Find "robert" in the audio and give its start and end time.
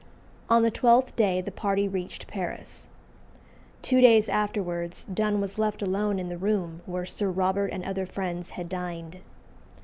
7.29-7.67